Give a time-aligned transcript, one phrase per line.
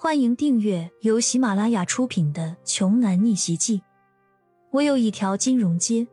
[0.00, 3.78] 欢迎订阅由喜马拉雅出品的《穷男逆袭记》。
[4.70, 6.06] 我有一条金融街。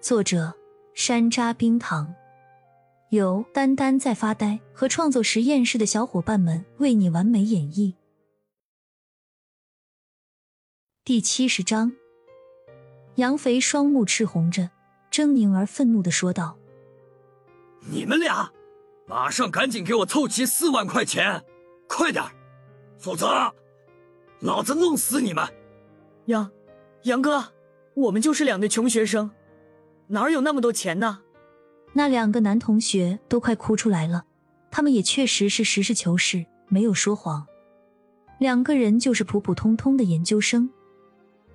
[0.00, 0.52] 作者：
[0.94, 2.12] 山楂冰糖，
[3.10, 7.94] 由丹丹在发呆和创作实验室的小伙伴们为你完美演绎。
[11.04, 11.92] 第七十章，
[13.14, 14.70] 杨肥双目赤红着，
[15.12, 16.58] 狰狞而愤怒的说道
[17.92, 18.50] ：“你们俩，
[19.06, 21.44] 马上赶紧给我凑齐四万块钱，
[21.86, 22.32] 快点儿！”
[22.98, 23.54] 否则，
[24.40, 25.46] 老子弄死你们！
[26.26, 26.50] 杨，
[27.04, 27.52] 杨哥，
[27.94, 29.30] 我们就是两个穷学生，
[30.08, 31.20] 哪有那么多钱呢？
[31.92, 34.24] 那两个男同学都快哭出来了，
[34.70, 37.46] 他们也确实是实事求是，没有说谎。
[38.38, 40.68] 两个人就是普普通通的研究生，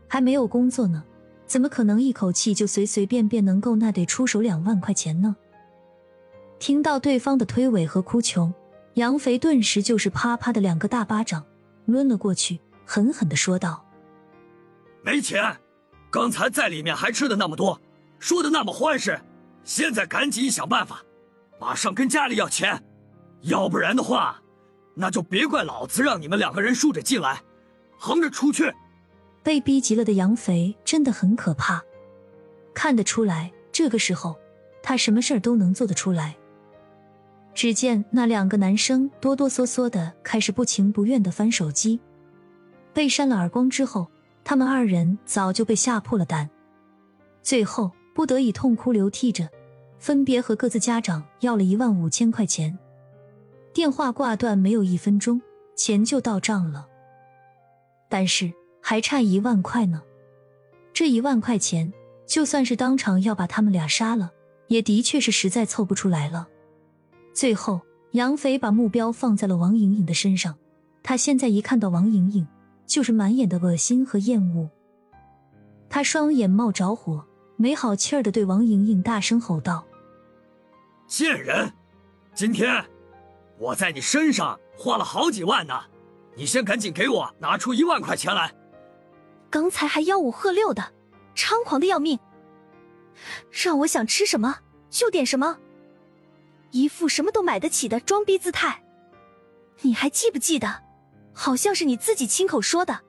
[0.07, 1.03] 还没有工作呢，
[1.45, 5.35] 怎么可能一口气就随随便便能够那得出手两万块钱呢？
[6.57, 8.53] 听到对方的推诿和哭穷。
[8.95, 11.43] 杨肥顿时就是啪啪的两个大巴掌
[11.85, 13.83] 抡了过去，狠狠的说道
[15.01, 15.57] ：“没钱，
[16.11, 17.81] 刚才在里面还吃的那么多，
[18.19, 19.19] 说的那么欢实，
[19.63, 21.03] 现在赶紧想办法，
[21.59, 22.83] 马上跟家里要钱，
[23.41, 24.39] 要不然的话，
[24.93, 27.41] 那就别怪老子让你们两个人竖着进来，
[27.97, 28.71] 横着出去。”
[29.41, 31.83] 被逼急了的杨肥真的很可怕，
[32.75, 34.39] 看得出来，这个时候
[34.83, 36.37] 他什么事儿都能做得出来。
[37.53, 41.99] 只见那两个男生哆哆嗦嗦的开始不情不愿的翻手机，
[42.93, 44.07] 被扇了耳光之后，
[44.43, 46.49] 他们二人早就被吓破了胆，
[47.41, 49.47] 最后不得已痛哭流涕着，
[49.99, 52.77] 分别和各自家长要了一万五千块钱。
[53.71, 55.41] 电话挂断没有一分钟，
[55.75, 56.87] 钱就到账了，
[58.09, 58.51] 但是
[58.81, 60.01] 还差一万块呢。
[60.91, 61.91] 这一万块钱，
[62.27, 64.31] 就算是当场要把他们俩杀了，
[64.67, 66.47] 也的确是实在凑不出来了。
[67.33, 67.81] 最后，
[68.11, 70.55] 杨斐把目标放在了王莹莹的身上。
[71.01, 72.47] 他现在一看到王莹莹，
[72.85, 74.69] 就是满眼的恶心和厌恶。
[75.89, 77.25] 他双眼冒着火，
[77.57, 79.85] 没好气儿的对王莹莹大声吼道
[81.07, 81.73] ：“贱人！
[82.33, 82.85] 今天
[83.57, 85.73] 我在你身上花了好几万呢，
[86.35, 88.53] 你先赶紧给我拿出一万块钱来！
[89.49, 90.93] 刚才还吆五喝六的，
[91.35, 92.17] 猖狂的要命，
[93.51, 95.57] 让我想吃什么就点什么。”
[96.73, 98.83] 一副什么都买得起的装逼姿态，
[99.81, 100.81] 你还记不记得？
[101.31, 102.99] 好像是你自己亲口说的，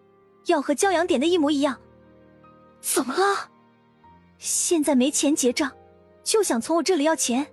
[0.47, 1.81] 要和骄阳点的一模一样。
[2.81, 3.51] 怎么了？
[4.39, 5.73] 现在没钱结账，
[6.23, 7.47] 就想从我这里要钱？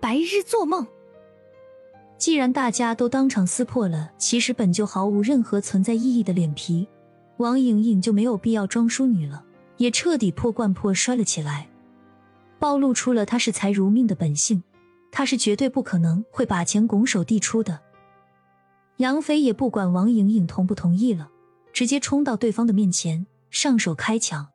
[0.00, 0.84] 白日做梦！
[2.18, 6.88] 既然大家都当场撕破了其实本就毫无任何存在意义的脸皮，
[7.36, 9.44] 王莹莹就没有必要装淑女了，
[9.76, 11.68] 也彻底破罐破摔了起来，
[12.58, 14.64] 暴露出了她视财如命的本性。
[15.16, 17.78] 他是绝对不可能会把钱拱手递出的。
[18.96, 21.30] 杨飞也不管王莹莹同不同意了，
[21.72, 24.48] 直接冲到对方的面前，上手开抢。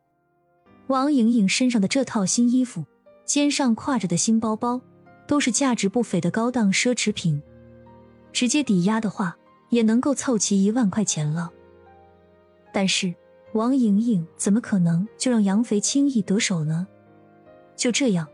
[0.87, 2.83] 王莹莹身上的这套新衣服，
[3.23, 4.81] 肩上挎着的新包包，
[5.25, 7.41] 都是价值不菲的高档奢侈品，
[8.33, 9.37] 直接抵押的话，
[9.69, 11.49] 也能够凑齐一万块钱了。
[12.73, 13.15] 但是
[13.53, 16.85] 王莹莹怎么可能就让杨肥轻易得手呢？
[17.77, 18.27] 就这样。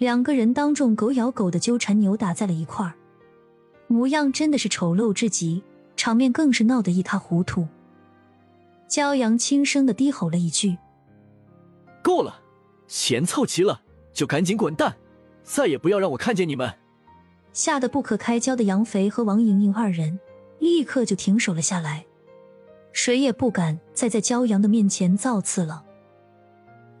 [0.00, 2.94] 两个人当众狗咬狗的纠缠扭打在了一块儿，
[3.86, 5.62] 模样真的是丑陋至极，
[5.94, 7.68] 场面更是闹得一塌糊涂。
[8.88, 10.78] 骄阳轻声的低吼了一句
[12.02, 12.40] ：“够了，
[12.88, 13.82] 钱凑齐了
[14.14, 14.96] 就赶紧滚蛋，
[15.44, 16.72] 再也不要让我看见你们！”
[17.52, 20.18] 吓得不可开交的杨肥和王莹莹二人
[20.60, 22.06] 立刻就停手了下来，
[22.94, 25.84] 谁也不敢再在骄阳的面前造次了。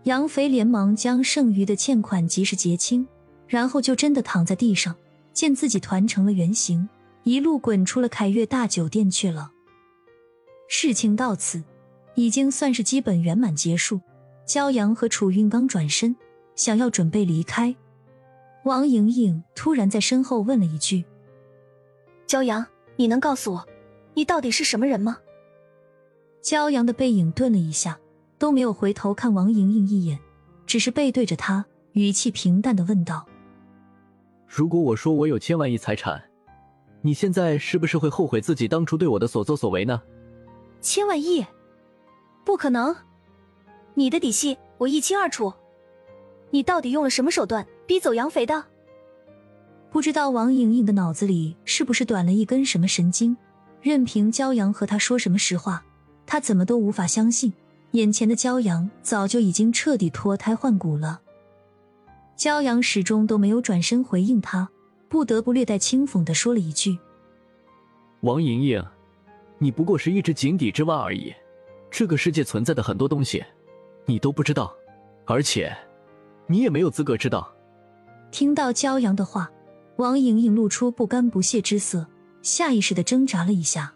[0.04, 3.06] 杨肥连忙将剩余的欠款及时结清，
[3.46, 4.96] 然后就真的躺在地上，
[5.32, 6.88] 见自己团成了圆形，
[7.24, 9.52] 一路滚出了凯悦大酒店去了。
[10.68, 11.62] 事情到此，
[12.14, 14.00] 已经算是基本圆满结束。
[14.46, 16.16] 骄阳和楚韵刚转身，
[16.56, 17.76] 想要准备离开，
[18.64, 21.04] 王莹莹突然在身后问了一句
[22.26, 23.68] ：“骄阳，你能告诉我，
[24.14, 25.18] 你到底是什么人吗？”
[26.42, 28.00] 骄阳的背影顿了一下。
[28.40, 30.18] 都没有回头看王莹莹一眼，
[30.64, 33.26] 只是背对着她，语气平淡的问道
[34.48, 36.22] ：“如果我说我有千万亿财产，
[37.02, 40.00] 你现在是不是会后悔自己当初对我的所作所为呢？”
[40.80, 41.44] 千万亿，
[42.42, 42.96] 不可能！
[43.92, 45.52] 你的底细我一清二楚，
[46.48, 48.64] 你到底用了什么手段逼走杨肥的？
[49.90, 53.36] 不知道王莹莹的脑子里是不是短了一根什么神经，
[53.82, 55.84] 任凭骄阳和他说什么实话，
[56.24, 57.52] 他怎么都无法相信。
[57.92, 61.20] 眼前的骄阳早就已经彻底脱胎换骨了。
[62.36, 64.68] 骄阳始终都没有转身回应他，
[65.08, 66.98] 不得不略带轻讽的说了一句
[68.22, 68.82] ：“王莹莹，
[69.58, 71.34] 你不过是一只井底之蛙而已。
[71.90, 73.44] 这个世界存在的很多东西，
[74.06, 74.72] 你都不知道，
[75.26, 75.76] 而且
[76.46, 77.52] 你也没有资格知道。
[78.30, 79.50] 听到骄阳的话，
[79.96, 82.06] 王莹莹露出不甘不屑之色，
[82.42, 83.92] 下意识的挣扎了一下。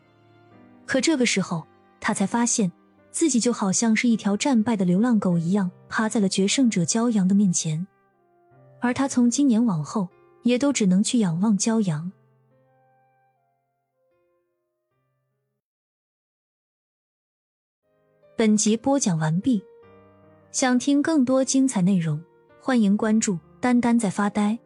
[0.85, 1.65] 可这个时候，
[2.01, 2.71] 她才发现
[3.15, 7.87] 自己就好像是一条战败的流浪狗一样，趴在了决胜者骄阳的面前。
[8.81, 10.09] 而他从今年往后，
[10.43, 12.11] 也都只能去仰望骄阳。
[18.37, 19.63] 本集播讲完毕，
[20.51, 22.21] 想听更多精彩内容，
[22.61, 24.59] 欢迎关注“丹丹在发呆”。